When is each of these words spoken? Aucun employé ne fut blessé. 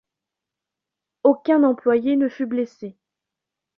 Aucun 1.21 1.61
employé 1.61 2.15
ne 2.15 2.27
fut 2.27 2.47
blessé. 2.47 2.97